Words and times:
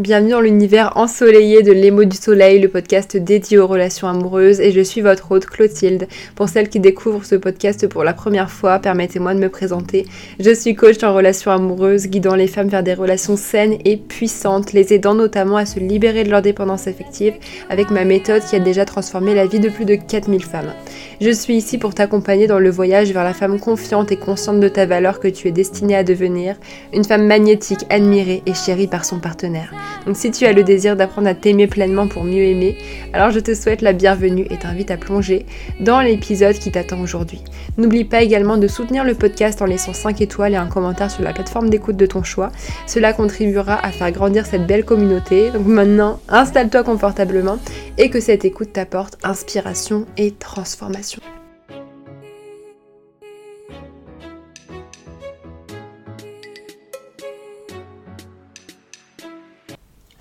bienvenue 0.00 0.30
dans 0.30 0.40
l'univers 0.40 0.96
ensoleillé 0.96 1.62
de 1.62 1.72
l'émo 1.72 2.04
du 2.04 2.16
soleil, 2.16 2.58
le 2.58 2.68
podcast 2.68 3.18
dédié 3.18 3.58
aux 3.58 3.66
relations 3.66 4.08
amoureuses 4.08 4.58
et 4.58 4.72
je 4.72 4.80
suis 4.80 5.02
votre 5.02 5.30
hôte 5.30 5.44
Clotilde. 5.44 6.08
Pour 6.36 6.48
celles 6.48 6.70
qui 6.70 6.80
découvrent 6.80 7.26
ce 7.26 7.34
podcast 7.34 7.86
pour 7.86 8.02
la 8.02 8.14
première 8.14 8.50
fois, 8.50 8.78
permettez-moi 8.78 9.34
de 9.34 9.40
me 9.40 9.50
présenter. 9.50 10.06
Je 10.38 10.54
suis 10.54 10.74
coach 10.74 11.02
en 11.02 11.12
relations 11.12 11.50
amoureuses, 11.50 12.06
guidant 12.06 12.34
les 12.34 12.46
femmes 12.46 12.68
vers 12.68 12.82
des 12.82 12.94
relations 12.94 13.36
saines 13.36 13.76
et 13.84 13.98
puissantes, 13.98 14.72
les 14.72 14.94
aidant 14.94 15.14
notamment 15.14 15.58
à 15.58 15.66
se 15.66 15.78
libérer 15.78 16.24
de 16.24 16.30
leur 16.30 16.40
dépendance 16.40 16.86
affective 16.86 17.34
avec 17.68 17.90
ma 17.90 18.06
méthode 18.06 18.42
qui 18.42 18.56
a 18.56 18.60
déjà 18.60 18.86
transformé 18.86 19.34
la 19.34 19.46
vie 19.46 19.60
de 19.60 19.68
plus 19.68 19.84
de 19.84 19.96
4000 19.96 20.42
femmes. 20.42 20.72
Je 21.20 21.30
suis 21.30 21.56
ici 21.56 21.76
pour 21.76 21.94
t'accompagner 21.94 22.46
dans 22.46 22.58
le 22.58 22.70
voyage 22.70 23.12
vers 23.12 23.24
la 23.24 23.34
femme 23.34 23.60
confiante 23.60 24.12
et 24.12 24.16
consciente 24.16 24.60
de 24.60 24.68
ta 24.68 24.86
valeur 24.86 25.20
que 25.20 25.28
tu 25.28 25.48
es 25.48 25.52
destinée 25.52 25.96
à 25.96 26.04
devenir, 26.04 26.56
une 26.94 27.04
femme 27.04 27.26
magnétique, 27.26 27.84
admirée 27.90 28.42
et 28.46 28.54
chérie 28.54 28.86
par 28.86 29.04
son 29.04 29.18
partenaire. 29.18 29.74
Donc 30.06 30.16
si 30.16 30.30
tu 30.30 30.46
as 30.46 30.52
le 30.52 30.62
désir 30.62 30.96
d'apprendre 30.96 31.28
à 31.28 31.34
t'aimer 31.34 31.66
pleinement 31.66 32.08
pour 32.08 32.24
mieux 32.24 32.42
aimer, 32.42 32.76
alors 33.12 33.30
je 33.30 33.40
te 33.40 33.54
souhaite 33.54 33.82
la 33.82 33.92
bienvenue 33.92 34.46
et 34.50 34.58
t'invite 34.58 34.90
à 34.90 34.96
plonger 34.96 35.46
dans 35.80 36.00
l'épisode 36.00 36.56
qui 36.56 36.70
t'attend 36.70 37.00
aujourd'hui. 37.00 37.42
N'oublie 37.76 38.04
pas 38.04 38.22
également 38.22 38.56
de 38.56 38.66
soutenir 38.66 39.04
le 39.04 39.14
podcast 39.14 39.62
en 39.62 39.66
laissant 39.66 39.92
5 39.92 40.20
étoiles 40.20 40.54
et 40.54 40.56
un 40.56 40.66
commentaire 40.66 41.10
sur 41.10 41.22
la 41.22 41.32
plateforme 41.32 41.70
d'écoute 41.70 41.96
de 41.96 42.06
ton 42.06 42.22
choix. 42.22 42.50
Cela 42.86 43.12
contribuera 43.12 43.74
à 43.84 43.90
faire 43.90 44.10
grandir 44.12 44.46
cette 44.46 44.66
belle 44.66 44.84
communauté. 44.84 45.50
Donc 45.50 45.66
maintenant, 45.66 46.20
installe-toi 46.28 46.82
confortablement 46.82 47.58
et 47.98 48.10
que 48.10 48.20
cette 48.20 48.44
écoute 48.44 48.72
t'apporte 48.72 49.18
inspiration 49.22 50.06
et 50.16 50.32
transformation. 50.32 51.20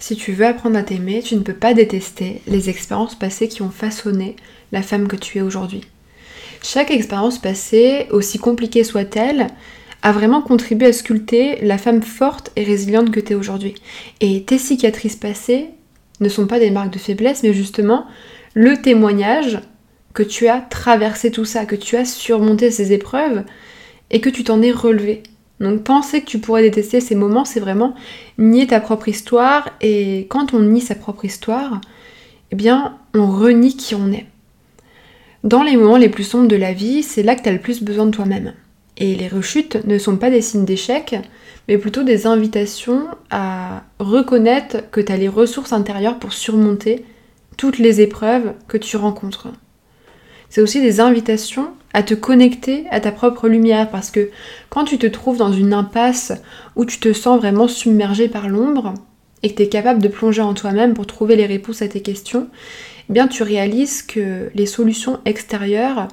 Si 0.10 0.16
tu 0.16 0.32
veux 0.32 0.48
apprendre 0.48 0.76
à 0.76 0.82
t'aimer, 0.82 1.22
tu 1.22 1.36
ne 1.36 1.44
peux 1.44 1.54
pas 1.54 1.76
détester 1.76 2.42
les 2.48 2.68
expériences 2.68 3.14
passées 3.14 3.48
qui 3.48 3.62
ont 3.62 3.70
façonné 3.70 4.38
la 4.72 4.82
femme 4.82 5.08
que 5.08 5.16
tu 5.16 5.38
es 5.38 5.42
aujourd'hui. 5.42 5.82
Chaque 6.64 6.90
expérience 6.90 7.38
passée, 7.38 8.08
aussi 8.10 8.40
compliquée 8.40 8.84
soit-elle, 8.84 9.46
a 10.02 10.12
vraiment 10.12 10.42
contribué 10.42 10.88
à 10.88 10.94
sculpter 10.94 11.60
la 11.62 11.78
femme 11.78 12.02
forte 12.02 12.52
et 12.56 12.64
résiliente 12.64 13.12
que 13.12 13.20
tu 13.20 13.34
es 13.34 13.36
aujourd'hui. 13.36 13.76
Et 14.20 14.42
tes 14.46 14.58
cicatrices 14.58 15.16
passées 15.16 15.68
ne 16.22 16.30
sont 16.30 16.48
pas 16.48 16.58
des 16.58 16.72
marques 16.72 16.94
de 16.94 16.98
faiblesse, 16.98 17.44
mais 17.44 17.54
justement 17.54 18.08
le 18.56 18.82
témoignage 18.82 19.60
que 20.16 20.24
tu 20.24 20.48
as 20.48 20.60
traversé 20.60 21.30
tout 21.30 21.46
ça, 21.46 21.68
que 21.68 21.76
tu 21.76 21.98
as 21.98 22.06
surmonté 22.06 22.72
ces 22.72 22.94
épreuves 22.94 23.44
et 24.10 24.22
que 24.22 24.32
tu 24.32 24.44
t'en 24.44 24.64
es 24.64 24.72
relevé. 24.72 25.22
Donc 25.60 25.84
penser 25.84 26.22
que 26.22 26.26
tu 26.26 26.40
pourrais 26.40 26.62
détester 26.62 27.02
ces 27.02 27.16
moments, 27.16 27.46
c'est 27.46 27.60
vraiment 27.60 27.94
nier 28.38 28.68
ta 28.68 28.80
propre 28.80 29.10
histoire. 29.10 29.70
Et 29.82 30.28
quand 30.30 30.54
on 30.54 30.60
nie 30.60 30.82
sa 30.82 30.96
propre 30.96 31.26
histoire, 31.26 31.82
eh 32.52 32.56
bien, 32.56 32.98
on 33.14 33.28
renie 33.28 33.76
qui 33.76 33.96
on 33.96 34.12
est. 34.12 34.26
Dans 35.44 35.64
les 35.64 35.78
moments 35.78 35.98
les 35.98 36.10
plus 36.10 36.24
sombres 36.24 36.48
de 36.48 36.56
la 36.56 36.74
vie, 36.74 37.04
c'est 37.04 37.24
là 37.24 37.36
que 37.36 37.44
tu 37.44 37.50
as 37.50 37.54
le 37.54 37.60
plus 37.60 37.84
besoin 37.84 38.06
de 38.06 38.12
toi-même. 38.12 38.54
Et 38.98 39.16
les 39.16 39.30
rechutes 39.30 39.86
ne 39.86 39.98
sont 39.98 40.18
pas 40.18 40.30
des 40.30 40.42
signes 40.42 40.66
d'échec, 40.66 41.16
mais 41.68 41.78
plutôt 41.78 42.04
des 42.04 42.28
invitations 42.28 43.08
à 43.30 43.84
reconnaître 44.00 44.90
que 44.92 45.00
tu 45.00 45.12
as 45.12 45.18
les 45.18 45.30
ressources 45.30 45.72
intérieures 45.72 46.20
pour 46.20 46.34
surmonter 46.34 47.06
toutes 47.56 47.80
les 47.80 48.02
épreuves 48.02 48.54
que 48.68 48.78
tu 48.78 48.98
rencontres. 48.98 49.48
C'est 50.50 50.62
aussi 50.62 50.82
des 50.82 51.00
invitations 51.00 51.70
à 51.94 52.04
te 52.04 52.14
connecter 52.14 52.86
à 52.92 53.00
ta 53.00 53.12
propre 53.12 53.48
lumière 53.48 53.90
parce 53.90 54.12
que 54.12 54.30
quand 54.70 54.86
tu 54.86 54.98
te 54.98 55.08
trouves 55.08 55.38
dans 55.38 55.52
une 55.52 55.74
impasse 55.74 56.34
où 56.76 56.86
tu 56.86 57.00
te 57.00 57.14
sens 57.14 57.40
vraiment 57.40 57.68
submergé 57.68 58.28
par 58.28 58.48
l'ombre 58.48 58.94
et 59.42 59.50
que 59.50 59.56
tu 59.56 59.64
es 59.64 59.70
capable 59.70 60.02
de 60.02 60.08
plonger 60.08 60.42
en 60.42 60.54
toi-même 60.54 60.94
pour 60.94 61.08
trouver 61.08 61.36
les 61.36 61.46
réponses 61.46 61.82
à 61.82 61.88
tes 61.88 62.02
questions, 62.02 62.48
eh 63.10 63.14
bien 63.14 63.28
tu 63.28 63.44
réalises 63.44 64.04
que 64.04 64.50
les 64.54 64.66
solutions 64.66 65.20
extérieures 65.26 66.08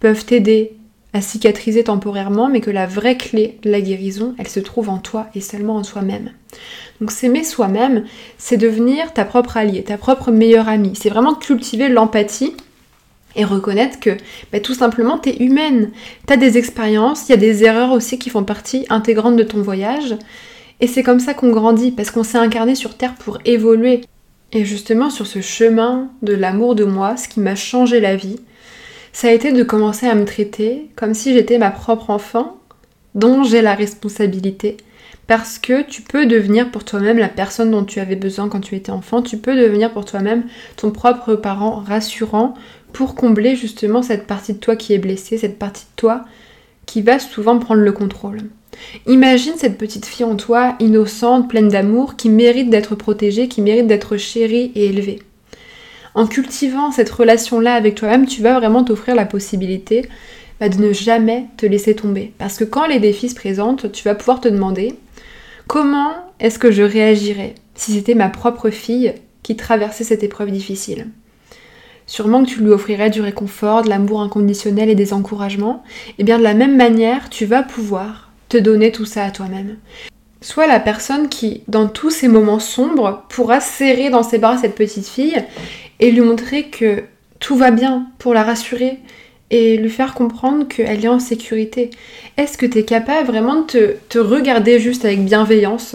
peuvent 0.00 0.24
t'aider 0.24 0.76
à 1.12 1.20
cicatriser 1.20 1.84
temporairement, 1.84 2.48
mais 2.48 2.60
que 2.60 2.70
la 2.70 2.86
vraie 2.86 3.16
clé 3.16 3.58
de 3.62 3.70
la 3.70 3.80
guérison, 3.80 4.34
elle 4.38 4.48
se 4.48 4.60
trouve 4.60 4.88
en 4.88 4.98
toi 4.98 5.28
et 5.34 5.40
seulement 5.40 5.76
en 5.76 5.84
soi-même. 5.84 6.30
Donc 7.00 7.10
s'aimer 7.10 7.44
soi-même, 7.44 8.04
c'est 8.38 8.56
devenir 8.56 9.12
ta 9.12 9.24
propre 9.24 9.58
alliée, 9.58 9.82
ta 9.82 9.98
propre 9.98 10.30
meilleure 10.30 10.68
amie. 10.68 10.94
C'est 10.94 11.10
vraiment 11.10 11.34
cultiver 11.34 11.88
l'empathie 11.88 12.54
et 13.36 13.44
reconnaître 13.44 14.00
que 14.00 14.16
bah, 14.52 14.60
tout 14.60 14.74
simplement 14.74 15.18
tu 15.18 15.30
es 15.30 15.36
humaine. 15.36 15.90
Tu 16.26 16.32
as 16.32 16.36
des 16.36 16.58
expériences, 16.58 17.28
il 17.28 17.30
y 17.30 17.34
a 17.34 17.38
des 17.38 17.64
erreurs 17.64 17.92
aussi 17.92 18.18
qui 18.18 18.30
font 18.30 18.44
partie 18.44 18.86
intégrante 18.90 19.36
de 19.36 19.42
ton 19.42 19.62
voyage. 19.62 20.16
Et 20.80 20.86
c'est 20.86 21.02
comme 21.02 21.20
ça 21.20 21.34
qu'on 21.34 21.50
grandit, 21.50 21.92
parce 21.92 22.10
qu'on 22.10 22.24
s'est 22.24 22.38
incarné 22.38 22.74
sur 22.74 22.96
Terre 22.96 23.14
pour 23.14 23.38
évoluer. 23.44 24.02
Et 24.52 24.64
justement 24.64 25.10
sur 25.10 25.26
ce 25.26 25.40
chemin 25.40 26.10
de 26.22 26.34
l'amour 26.34 26.74
de 26.74 26.84
moi, 26.84 27.16
ce 27.16 27.28
qui 27.28 27.40
m'a 27.40 27.54
changé 27.54 28.00
la 28.00 28.16
vie, 28.16 28.40
ça 29.12 29.28
a 29.28 29.32
été 29.32 29.52
de 29.52 29.62
commencer 29.62 30.06
à 30.06 30.14
me 30.14 30.24
traiter 30.24 30.90
comme 30.96 31.14
si 31.14 31.32
j'étais 31.32 31.58
ma 31.58 31.70
propre 31.70 32.10
enfant, 32.10 32.58
dont 33.14 33.44
j'ai 33.44 33.62
la 33.62 33.74
responsabilité. 33.74 34.76
Parce 35.26 35.58
que 35.58 35.82
tu 35.82 36.02
peux 36.02 36.26
devenir 36.26 36.70
pour 36.70 36.84
toi-même 36.84 37.18
la 37.18 37.28
personne 37.28 37.70
dont 37.70 37.84
tu 37.84 38.00
avais 38.00 38.16
besoin 38.16 38.48
quand 38.48 38.60
tu 38.60 38.74
étais 38.74 38.90
enfant, 38.90 39.22
tu 39.22 39.38
peux 39.38 39.56
devenir 39.56 39.92
pour 39.92 40.04
toi-même 40.04 40.44
ton 40.76 40.90
propre 40.90 41.34
parent 41.34 41.76
rassurant, 41.76 42.54
pour 42.92 43.14
combler 43.14 43.56
justement 43.56 44.02
cette 44.02 44.26
partie 44.26 44.52
de 44.52 44.58
toi 44.58 44.76
qui 44.76 44.92
est 44.92 44.98
blessée, 44.98 45.38
cette 45.38 45.58
partie 45.58 45.84
de 45.84 45.96
toi 45.96 46.24
qui 46.86 47.02
va 47.02 47.18
souvent 47.18 47.58
prendre 47.58 47.80
le 47.80 47.92
contrôle. 47.92 48.38
Imagine 49.06 49.54
cette 49.56 49.78
petite 49.78 50.06
fille 50.06 50.24
en 50.24 50.36
toi, 50.36 50.76
innocente, 50.80 51.48
pleine 51.48 51.68
d'amour, 51.68 52.16
qui 52.16 52.28
mérite 52.28 52.70
d'être 52.70 52.94
protégée, 52.94 53.48
qui 53.48 53.62
mérite 53.62 53.86
d'être 53.86 54.16
chérie 54.16 54.72
et 54.74 54.86
élevée. 54.86 55.20
En 56.14 56.26
cultivant 56.26 56.90
cette 56.90 57.10
relation-là 57.10 57.74
avec 57.74 57.94
toi-même, 57.94 58.26
tu 58.26 58.42
vas 58.42 58.58
vraiment 58.58 58.84
t'offrir 58.84 59.14
la 59.14 59.24
possibilité 59.24 60.08
de 60.68 60.80
ne 60.80 60.92
jamais 60.92 61.46
te 61.56 61.66
laisser 61.66 61.94
tomber. 61.94 62.32
Parce 62.38 62.56
que 62.56 62.64
quand 62.64 62.86
les 62.86 63.00
défis 63.00 63.30
se 63.30 63.34
présentent, 63.34 63.92
tu 63.92 64.04
vas 64.04 64.14
pouvoir 64.14 64.40
te 64.40 64.48
demander 64.48 64.94
comment 65.66 66.12
est-ce 66.40 66.58
que 66.58 66.70
je 66.70 66.82
réagirais 66.82 67.54
si 67.74 67.92
c'était 67.92 68.14
ma 68.14 68.28
propre 68.28 68.70
fille 68.70 69.14
qui 69.42 69.56
traversait 69.56 70.04
cette 70.04 70.22
épreuve 70.22 70.50
difficile? 70.50 71.08
Sûrement 72.06 72.44
que 72.44 72.50
tu 72.50 72.60
lui 72.60 72.70
offrirais 72.70 73.10
du 73.10 73.20
réconfort, 73.20 73.82
de 73.82 73.88
l'amour 73.88 74.20
inconditionnel 74.20 74.90
et 74.90 74.94
des 74.94 75.12
encouragements. 75.12 75.82
Et 76.10 76.14
eh 76.18 76.24
bien 76.24 76.38
de 76.38 76.42
la 76.42 76.54
même 76.54 76.76
manière, 76.76 77.30
tu 77.30 77.46
vas 77.46 77.62
pouvoir 77.62 78.30
te 78.48 78.56
donner 78.56 78.92
tout 78.92 79.06
ça 79.06 79.24
à 79.24 79.30
toi-même. 79.30 79.76
Sois 80.40 80.66
la 80.66 80.80
personne 80.80 81.28
qui, 81.28 81.62
dans 81.68 81.88
tous 81.88 82.10
ces 82.10 82.28
moments 82.28 82.58
sombres, 82.58 83.24
pourra 83.28 83.60
serrer 83.60 84.10
dans 84.10 84.24
ses 84.24 84.38
bras 84.38 84.58
cette 84.58 84.74
petite 84.74 85.06
fille 85.06 85.42
et 86.00 86.10
lui 86.10 86.20
montrer 86.20 86.64
que 86.64 87.04
tout 87.38 87.56
va 87.56 87.70
bien 87.70 88.08
pour 88.18 88.34
la 88.34 88.42
rassurer 88.42 88.98
et 89.52 89.76
lui 89.76 89.90
faire 89.90 90.14
comprendre 90.14 90.66
qu'elle 90.66 91.04
est 91.04 91.08
en 91.08 91.20
sécurité. 91.20 91.90
Est-ce 92.38 92.56
que 92.56 92.66
tu 92.66 92.78
es 92.78 92.84
capable 92.84 93.28
vraiment 93.28 93.66
de 93.72 93.96
te, 94.08 94.18
regarder 94.18 94.80
juste 94.80 95.04
avec 95.04 95.24
bienveillance 95.24 95.94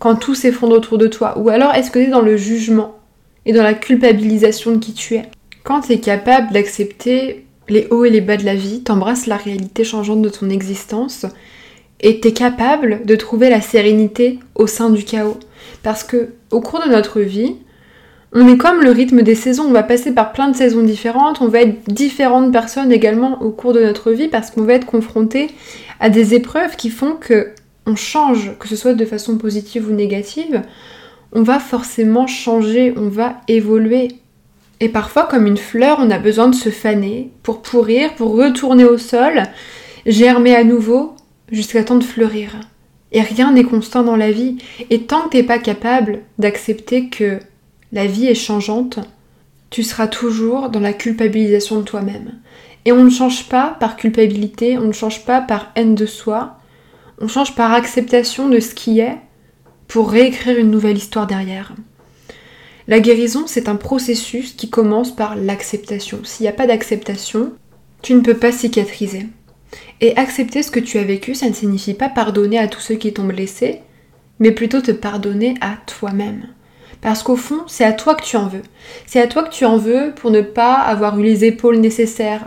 quand 0.00 0.16
tout 0.16 0.34
s'effondre 0.34 0.74
autour 0.74 0.98
de 0.98 1.06
toi? 1.06 1.38
Ou 1.38 1.48
alors 1.48 1.72
est-ce 1.74 1.92
que 1.92 2.00
tu 2.00 2.06
es 2.06 2.10
dans 2.10 2.20
le 2.20 2.36
jugement 2.36 2.96
et 3.46 3.52
dans 3.52 3.62
la 3.62 3.74
culpabilisation 3.74 4.72
de 4.72 4.78
qui 4.78 4.92
tu 4.92 5.14
es? 5.14 5.22
Quand 5.62 5.82
tu 5.82 5.92
es 5.92 6.00
capable 6.00 6.52
d'accepter 6.52 7.46
les 7.68 7.86
hauts 7.90 8.04
et 8.04 8.10
les 8.10 8.20
bas 8.20 8.36
de 8.36 8.44
la 8.44 8.56
vie, 8.56 8.82
t'embrasses 8.82 9.26
la 9.26 9.36
réalité 9.36 9.84
changeante 9.84 10.22
de 10.22 10.28
ton 10.28 10.50
existence 10.50 11.26
et 12.00 12.18
t'es 12.18 12.32
capable 12.32 13.04
de 13.04 13.14
trouver 13.14 13.50
la 13.50 13.60
sérénité 13.60 14.40
au 14.56 14.66
sein 14.66 14.90
du 14.90 15.04
chaos. 15.04 15.38
Parce 15.84 16.02
que 16.02 16.30
au 16.50 16.60
cours 16.60 16.82
de 16.84 16.90
notre 16.90 17.20
vie, 17.20 17.54
on 18.38 18.46
est 18.48 18.58
comme 18.58 18.82
le 18.82 18.90
rythme 18.90 19.22
des 19.22 19.34
saisons, 19.34 19.64
on 19.64 19.72
va 19.72 19.82
passer 19.82 20.12
par 20.12 20.32
plein 20.32 20.48
de 20.48 20.56
saisons 20.56 20.82
différentes, 20.82 21.40
on 21.40 21.48
va 21.48 21.62
être 21.62 21.88
différentes 21.88 22.52
personnes 22.52 22.92
également 22.92 23.40
au 23.40 23.50
cours 23.50 23.72
de 23.72 23.80
notre 23.80 24.12
vie 24.12 24.28
parce 24.28 24.50
qu'on 24.50 24.64
va 24.64 24.74
être 24.74 24.84
confronté 24.84 25.48
à 26.00 26.10
des 26.10 26.34
épreuves 26.34 26.76
qui 26.76 26.90
font 26.90 27.12
que 27.18 27.52
on 27.86 27.96
change, 27.96 28.52
que 28.58 28.68
ce 28.68 28.76
soit 28.76 28.92
de 28.92 29.04
façon 29.06 29.38
positive 29.38 29.88
ou 29.88 29.92
négative, 29.92 30.60
on 31.32 31.42
va 31.42 31.58
forcément 31.58 32.26
changer, 32.26 32.92
on 32.98 33.08
va 33.08 33.40
évoluer. 33.48 34.08
Et 34.80 34.90
parfois, 34.90 35.22
comme 35.22 35.46
une 35.46 35.56
fleur, 35.56 35.96
on 36.02 36.10
a 36.10 36.18
besoin 36.18 36.48
de 36.48 36.54
se 36.54 36.68
faner 36.68 37.30
pour 37.42 37.62
pourrir, 37.62 38.14
pour 38.16 38.36
retourner 38.36 38.84
au 38.84 38.98
sol, 38.98 39.44
germer 40.04 40.54
à 40.54 40.64
nouveau, 40.64 41.14
jusqu'à 41.50 41.84
temps 41.84 41.96
de 41.96 42.04
fleurir. 42.04 42.60
Et 43.12 43.22
rien 43.22 43.52
n'est 43.52 43.64
constant 43.64 44.02
dans 44.02 44.16
la 44.16 44.30
vie. 44.30 44.58
Et 44.90 45.02
tant 45.04 45.22
que 45.22 45.30
t'es 45.30 45.42
pas 45.42 45.58
capable 45.58 46.18
d'accepter 46.38 47.08
que 47.08 47.38
la 47.96 48.06
vie 48.06 48.26
est 48.26 48.34
changeante, 48.34 48.98
tu 49.70 49.82
seras 49.82 50.06
toujours 50.06 50.68
dans 50.68 50.80
la 50.80 50.92
culpabilisation 50.92 51.78
de 51.78 51.82
toi-même. 51.82 52.34
Et 52.84 52.92
on 52.92 53.02
ne 53.02 53.08
change 53.08 53.48
pas 53.48 53.74
par 53.80 53.96
culpabilité, 53.96 54.76
on 54.76 54.88
ne 54.88 54.92
change 54.92 55.24
pas 55.24 55.40
par 55.40 55.72
haine 55.76 55.94
de 55.94 56.04
soi, 56.04 56.58
on 57.22 57.26
change 57.26 57.54
par 57.54 57.72
acceptation 57.72 58.50
de 58.50 58.60
ce 58.60 58.74
qui 58.74 59.00
est 59.00 59.16
pour 59.88 60.10
réécrire 60.10 60.58
une 60.58 60.70
nouvelle 60.70 60.98
histoire 60.98 61.26
derrière. 61.26 61.72
La 62.86 63.00
guérison, 63.00 63.44
c'est 63.46 63.66
un 63.66 63.76
processus 63.76 64.52
qui 64.52 64.68
commence 64.68 65.16
par 65.16 65.34
l'acceptation. 65.34 66.18
S'il 66.22 66.44
n'y 66.44 66.50
a 66.50 66.52
pas 66.52 66.66
d'acceptation, 66.66 67.54
tu 68.02 68.14
ne 68.14 68.20
peux 68.20 68.36
pas 68.36 68.52
cicatriser. 68.52 69.26
Et 70.02 70.14
accepter 70.18 70.62
ce 70.62 70.70
que 70.70 70.80
tu 70.80 70.98
as 70.98 71.04
vécu, 71.04 71.34
ça 71.34 71.48
ne 71.48 71.54
signifie 71.54 71.94
pas 71.94 72.10
pardonner 72.10 72.58
à 72.58 72.68
tous 72.68 72.80
ceux 72.80 72.96
qui 72.96 73.14
t'ont 73.14 73.24
blessé, 73.24 73.80
mais 74.38 74.52
plutôt 74.52 74.82
te 74.82 74.92
pardonner 74.92 75.54
à 75.62 75.78
toi-même. 75.86 76.48
Parce 77.00 77.22
qu'au 77.22 77.36
fond, 77.36 77.62
c'est 77.66 77.84
à 77.84 77.92
toi 77.92 78.14
que 78.14 78.24
tu 78.24 78.36
en 78.36 78.46
veux. 78.46 78.62
C'est 79.06 79.20
à 79.20 79.26
toi 79.26 79.42
que 79.44 79.52
tu 79.52 79.64
en 79.64 79.76
veux 79.76 80.12
pour 80.16 80.30
ne 80.30 80.40
pas 80.40 80.74
avoir 80.74 81.18
eu 81.18 81.22
les 81.22 81.44
épaules 81.44 81.76
nécessaires 81.76 82.46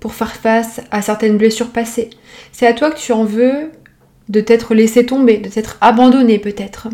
pour 0.00 0.14
faire 0.14 0.34
face 0.34 0.80
à 0.90 1.02
certaines 1.02 1.36
blessures 1.36 1.70
passées. 1.70 2.10
C'est 2.52 2.66
à 2.66 2.72
toi 2.72 2.90
que 2.90 2.98
tu 2.98 3.12
en 3.12 3.24
veux 3.24 3.70
de 4.28 4.40
t'être 4.40 4.74
laissé 4.74 5.04
tomber, 5.04 5.38
de 5.38 5.48
t'être 5.48 5.76
abandonné 5.80 6.38
peut-être. 6.38 6.88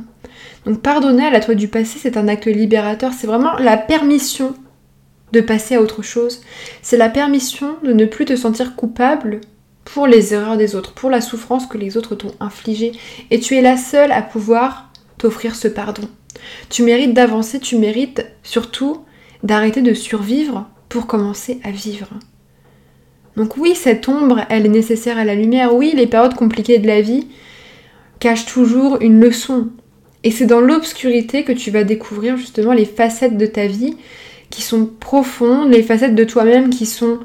Donc 0.64 0.80
pardonner 0.80 1.26
à 1.26 1.30
la 1.30 1.40
toi 1.40 1.54
du 1.54 1.68
passé, 1.68 1.98
c'est 2.00 2.16
un 2.16 2.28
acte 2.28 2.46
libérateur, 2.46 3.12
c'est 3.12 3.26
vraiment 3.26 3.56
la 3.58 3.76
permission 3.76 4.54
de 5.32 5.40
passer 5.40 5.76
à 5.76 5.80
autre 5.80 6.02
chose. 6.02 6.40
C'est 6.82 6.96
la 6.96 7.08
permission 7.08 7.76
de 7.84 7.92
ne 7.92 8.04
plus 8.04 8.24
te 8.24 8.36
sentir 8.36 8.74
coupable 8.74 9.40
pour 9.84 10.06
les 10.06 10.34
erreurs 10.34 10.56
des 10.56 10.74
autres, 10.74 10.92
pour 10.92 11.10
la 11.10 11.20
souffrance 11.20 11.66
que 11.66 11.78
les 11.78 11.96
autres 11.96 12.16
t'ont 12.16 12.34
infligée. 12.40 12.92
Et 13.30 13.38
tu 13.38 13.56
es 13.56 13.62
la 13.62 13.76
seule 13.76 14.12
à 14.12 14.22
pouvoir 14.22 14.85
t'offrir 15.18 15.54
ce 15.54 15.68
pardon. 15.68 16.08
Tu 16.68 16.82
mérites 16.82 17.14
d'avancer, 17.14 17.60
tu 17.60 17.76
mérites 17.76 18.26
surtout 18.42 19.02
d'arrêter 19.42 19.82
de 19.82 19.94
survivre 19.94 20.66
pour 20.88 21.06
commencer 21.06 21.60
à 21.64 21.70
vivre. 21.70 22.08
Donc 23.36 23.56
oui, 23.56 23.74
cette 23.74 24.08
ombre, 24.08 24.40
elle 24.48 24.66
est 24.66 24.70
nécessaire 24.70 25.18
à 25.18 25.24
la 25.24 25.34
lumière. 25.34 25.74
Oui, 25.74 25.92
les 25.94 26.06
périodes 26.06 26.34
compliquées 26.34 26.78
de 26.78 26.86
la 26.86 27.02
vie 27.02 27.26
cachent 28.18 28.46
toujours 28.46 28.98
une 29.00 29.20
leçon. 29.20 29.68
Et 30.24 30.30
c'est 30.30 30.46
dans 30.46 30.60
l'obscurité 30.60 31.44
que 31.44 31.52
tu 31.52 31.70
vas 31.70 31.84
découvrir 31.84 32.36
justement 32.36 32.72
les 32.72 32.86
facettes 32.86 33.36
de 33.36 33.46
ta 33.46 33.66
vie 33.66 33.96
qui 34.50 34.62
sont 34.62 34.86
profondes, 34.86 35.70
les 35.70 35.82
facettes 35.82 36.14
de 36.14 36.24
toi-même 36.24 36.70
qui 36.70 36.86
sont 36.86 37.18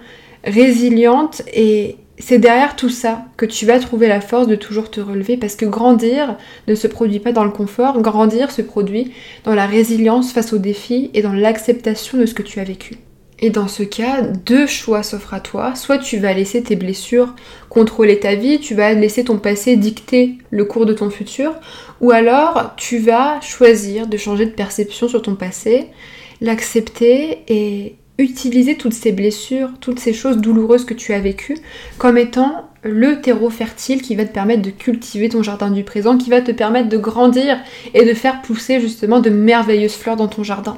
résilientes 0.43 1.43
et 1.53 1.97
c'est 2.21 2.39
derrière 2.39 2.75
tout 2.75 2.89
ça 2.89 3.25
que 3.35 3.45
tu 3.45 3.65
vas 3.65 3.79
trouver 3.79 4.07
la 4.07 4.21
force 4.21 4.47
de 4.47 4.55
toujours 4.55 4.91
te 4.91 5.01
relever 5.01 5.37
parce 5.37 5.55
que 5.55 5.65
grandir 5.65 6.37
ne 6.67 6.75
se 6.75 6.87
produit 6.87 7.19
pas 7.19 7.31
dans 7.31 7.43
le 7.43 7.51
confort, 7.51 8.01
grandir 8.01 8.51
se 8.51 8.61
produit 8.61 9.11
dans 9.43 9.55
la 9.55 9.65
résilience 9.65 10.31
face 10.31 10.53
aux 10.53 10.59
défis 10.59 11.09
et 11.13 11.21
dans 11.21 11.33
l'acceptation 11.33 12.17
de 12.17 12.25
ce 12.25 12.33
que 12.33 12.43
tu 12.43 12.59
as 12.59 12.63
vécu. 12.63 12.97
Et 13.43 13.49
dans 13.49 13.67
ce 13.67 13.81
cas, 13.81 14.21
deux 14.21 14.67
choix 14.67 15.01
s'offrent 15.01 15.33
à 15.33 15.39
toi. 15.39 15.73
Soit 15.73 15.97
tu 15.97 16.19
vas 16.19 16.33
laisser 16.33 16.61
tes 16.61 16.75
blessures 16.75 17.33
contrôler 17.69 18.19
ta 18.19 18.35
vie, 18.35 18.59
tu 18.59 18.75
vas 18.75 18.93
laisser 18.93 19.23
ton 19.23 19.39
passé 19.39 19.75
dicter 19.75 20.35
le 20.51 20.63
cours 20.63 20.85
de 20.85 20.93
ton 20.93 21.09
futur, 21.09 21.53
ou 22.01 22.11
alors 22.11 22.73
tu 22.77 22.99
vas 22.99 23.41
choisir 23.41 24.05
de 24.05 24.17
changer 24.17 24.45
de 24.45 24.51
perception 24.51 25.07
sur 25.07 25.23
ton 25.23 25.35
passé, 25.35 25.87
l'accepter 26.39 27.39
et 27.47 27.95
utiliser 28.17 28.75
toutes 28.75 28.93
ces 28.93 29.11
blessures, 29.11 29.69
toutes 29.79 29.99
ces 29.99 30.13
choses 30.13 30.37
douloureuses 30.37 30.85
que 30.85 30.93
tu 30.93 31.13
as 31.13 31.19
vécues 31.19 31.57
comme 31.97 32.17
étant 32.17 32.69
le 32.83 33.21
terreau 33.21 33.49
fertile 33.49 34.01
qui 34.01 34.15
va 34.15 34.25
te 34.25 34.33
permettre 34.33 34.61
de 34.61 34.71
cultiver 34.71 35.29
ton 35.29 35.43
jardin 35.43 35.69
du 35.69 35.83
présent, 35.83 36.17
qui 36.17 36.29
va 36.29 36.41
te 36.41 36.51
permettre 36.51 36.89
de 36.89 36.97
grandir 36.97 37.57
et 37.93 38.05
de 38.05 38.13
faire 38.13 38.41
pousser 38.41 38.79
justement 38.79 39.19
de 39.19 39.29
merveilleuses 39.29 39.95
fleurs 39.95 40.15
dans 40.15 40.27
ton 40.27 40.43
jardin. 40.43 40.77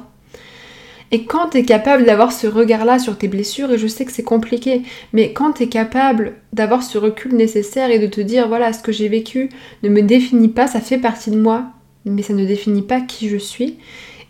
Et 1.10 1.24
quand 1.26 1.50
tu 1.50 1.58
es 1.58 1.64
capable 1.64 2.04
d'avoir 2.04 2.32
ce 2.32 2.46
regard-là 2.46 2.98
sur 2.98 3.16
tes 3.16 3.28
blessures, 3.28 3.70
et 3.72 3.78
je 3.78 3.86
sais 3.86 4.04
que 4.04 4.12
c'est 4.12 4.24
compliqué, 4.24 4.82
mais 5.12 5.32
quand 5.32 5.52
tu 5.52 5.62
es 5.62 5.68
capable 5.68 6.34
d'avoir 6.52 6.82
ce 6.82 6.98
recul 6.98 7.34
nécessaire 7.34 7.90
et 7.90 7.98
de 7.98 8.06
te 8.06 8.20
dire 8.20 8.48
voilà, 8.48 8.72
ce 8.72 8.82
que 8.82 8.92
j'ai 8.92 9.08
vécu 9.08 9.48
ne 9.82 9.90
me 9.90 10.02
définit 10.02 10.48
pas, 10.48 10.66
ça 10.66 10.80
fait 10.80 10.98
partie 10.98 11.30
de 11.30 11.38
moi, 11.38 11.66
mais 12.04 12.22
ça 12.22 12.32
ne 12.32 12.44
définit 12.44 12.82
pas 12.82 13.00
qui 13.00 13.28
je 13.28 13.36
suis, 13.36 13.76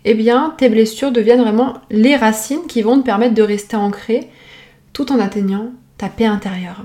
eh 0.05 0.15
bien 0.15 0.55
tes 0.59 0.69
blessures 0.69 1.13
deviennent 1.13 1.43
vraiment 1.43 1.75
les 1.91 2.17
racines 2.17 2.67
qui 2.69 2.83
vont 2.83 2.99
te 2.99 3.05
permettre 3.05 3.35
de 3.35 3.43
rester 3.43 3.77
ancré 3.77 4.29
tout 4.93 5.13
en 5.13 5.19
atteignant 5.19 5.73
ta 5.99 6.09
paix 6.09 6.27
intérieure. 6.27 6.83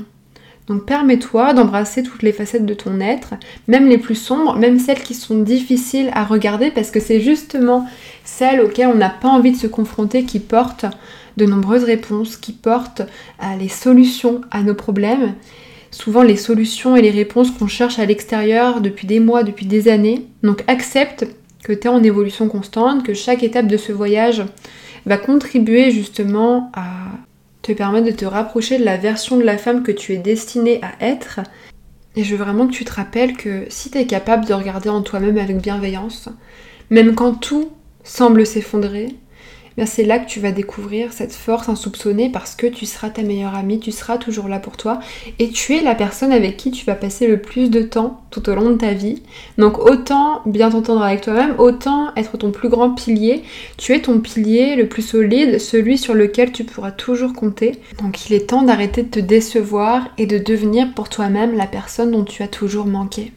Donc 0.69 0.85
permets-toi 0.85 1.53
d'embrasser 1.53 2.03
toutes 2.03 2.21
les 2.21 2.31
facettes 2.31 2.65
de 2.65 2.75
ton 2.75 2.99
être, 2.99 3.33
même 3.67 3.89
les 3.89 3.97
plus 3.97 4.15
sombres, 4.15 4.55
même 4.55 4.77
celles 4.77 5.01
qui 5.01 5.15
sont 5.15 5.39
difficiles 5.39 6.11
à 6.13 6.23
regarder, 6.23 6.69
parce 6.69 6.91
que 6.91 6.99
c'est 6.99 7.19
justement 7.19 7.87
celles 8.23 8.61
auxquelles 8.61 8.89
on 8.93 8.95
n'a 8.95 9.09
pas 9.09 9.29
envie 9.29 9.51
de 9.51 9.57
se 9.57 9.65
confronter 9.65 10.25
qui 10.25 10.39
portent 10.39 10.85
de 11.37 11.45
nombreuses 11.45 11.85
réponses, 11.85 12.37
qui 12.37 12.51
portent 12.51 13.01
à 13.39 13.55
les 13.55 13.67
solutions 13.67 14.41
à 14.51 14.61
nos 14.61 14.75
problèmes. 14.75 15.33
Souvent 15.89 16.21
les 16.21 16.37
solutions 16.37 16.95
et 16.95 17.01
les 17.01 17.09
réponses 17.09 17.49
qu'on 17.49 17.67
cherche 17.67 17.97
à 17.97 18.05
l'extérieur 18.05 18.79
depuis 18.79 19.07
des 19.07 19.19
mois, 19.19 19.41
depuis 19.41 19.65
des 19.65 19.87
années. 19.87 20.27
Donc 20.43 20.63
accepte 20.67 21.25
que 21.69 21.73
tu 21.75 21.85
es 21.85 21.91
en 21.91 22.01
évolution 22.01 22.49
constante, 22.49 23.03
que 23.03 23.13
chaque 23.13 23.43
étape 23.43 23.67
de 23.67 23.77
ce 23.77 23.91
voyage 23.91 24.43
va 25.05 25.17
contribuer 25.17 25.91
justement 25.91 26.71
à 26.73 27.11
te 27.61 27.71
permettre 27.73 28.07
de 28.07 28.11
te 28.11 28.25
rapprocher 28.25 28.79
de 28.79 28.83
la 28.83 28.97
version 28.97 29.37
de 29.37 29.43
la 29.43 29.59
femme 29.59 29.83
que 29.83 29.91
tu 29.91 30.13
es 30.13 30.17
destinée 30.17 30.81
à 30.81 31.05
être. 31.05 31.41
Et 32.15 32.23
je 32.23 32.35
veux 32.35 32.43
vraiment 32.43 32.65
que 32.65 32.73
tu 32.73 32.85
te 32.85 32.91
rappelles 32.91 33.37
que 33.37 33.65
si 33.69 33.91
tu 33.91 33.99
es 33.99 34.07
capable 34.07 34.45
de 34.45 34.53
regarder 34.55 34.89
en 34.89 35.03
toi-même 35.03 35.37
avec 35.37 35.57
bienveillance, 35.57 36.29
même 36.89 37.13
quand 37.13 37.33
tout 37.33 37.69
semble 38.03 38.47
s'effondrer, 38.47 39.15
c'est 39.85 40.03
là 40.03 40.19
que 40.19 40.27
tu 40.27 40.39
vas 40.39 40.51
découvrir 40.51 41.13
cette 41.13 41.33
force 41.33 41.69
insoupçonnée 41.69 42.29
parce 42.29 42.55
que 42.55 42.67
tu 42.67 42.85
seras 42.85 43.09
ta 43.09 43.21
meilleure 43.21 43.55
amie, 43.55 43.79
tu 43.79 43.91
seras 43.91 44.17
toujours 44.17 44.47
là 44.47 44.59
pour 44.59 44.77
toi 44.77 44.99
et 45.39 45.49
tu 45.49 45.75
es 45.75 45.81
la 45.81 45.95
personne 45.95 46.31
avec 46.31 46.57
qui 46.57 46.71
tu 46.71 46.85
vas 46.85 46.95
passer 46.95 47.27
le 47.27 47.41
plus 47.41 47.69
de 47.69 47.81
temps 47.81 48.21
tout 48.31 48.49
au 48.49 48.55
long 48.55 48.69
de 48.71 48.77
ta 48.77 48.93
vie. 48.93 49.21
Donc 49.57 49.79
autant 49.79 50.41
bien 50.45 50.69
t'entendre 50.69 51.01
avec 51.01 51.21
toi-même, 51.21 51.55
autant 51.57 52.13
être 52.15 52.37
ton 52.37 52.51
plus 52.51 52.69
grand 52.69 52.91
pilier. 52.91 53.43
Tu 53.77 53.93
es 53.93 54.01
ton 54.01 54.19
pilier 54.19 54.75
le 54.75 54.87
plus 54.87 55.01
solide, 55.01 55.59
celui 55.59 55.97
sur 55.97 56.13
lequel 56.13 56.51
tu 56.51 56.63
pourras 56.63 56.91
toujours 56.91 57.33
compter. 57.33 57.79
Donc 58.01 58.29
il 58.29 58.33
est 58.33 58.49
temps 58.49 58.63
d'arrêter 58.63 59.03
de 59.03 59.09
te 59.09 59.19
décevoir 59.19 60.07
et 60.17 60.25
de 60.25 60.37
devenir 60.37 60.93
pour 60.93 61.09
toi-même 61.09 61.55
la 61.55 61.67
personne 61.67 62.11
dont 62.11 62.23
tu 62.23 62.43
as 62.43 62.47
toujours 62.47 62.85
manqué. 62.85 63.31